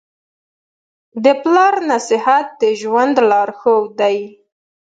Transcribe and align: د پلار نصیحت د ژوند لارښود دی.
د 1.23 1.25
پلار 1.41 1.75
نصیحت 1.91 2.47
د 2.61 2.63
ژوند 2.81 3.15
لارښود 3.29 3.87
دی. 3.99 4.17